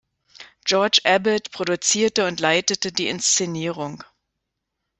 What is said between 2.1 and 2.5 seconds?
und